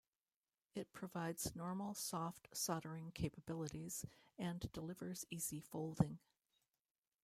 It 0.73 0.91
provides 0.93 1.55
normal 1.55 1.93
soft 1.93 2.47
soldering 2.57 3.11
capabilities 3.11 4.03
and 4.35 4.67
delivers 4.71 5.27
easy 5.29 5.59
folding. 5.61 6.17